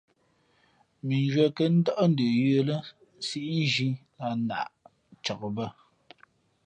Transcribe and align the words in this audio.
Mʉnzhwīē 1.05 1.45
kα̌ 1.57 1.65
ndάʼ 1.77 1.99
ndə 2.11 2.25
yə̌ 2.39 2.61
lά 2.69 2.77
síʼnzhī 3.27 3.89
lah 4.19 4.35
nāʼ 4.47 4.67
cak 5.23 5.39
bᾱ. 5.55 5.65